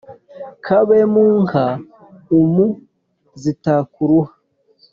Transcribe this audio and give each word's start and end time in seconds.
Kabe 0.65 0.99
mu 1.13 1.25
nka 1.45 1.67
umu 2.39 2.67
zitakuruha 3.41 4.33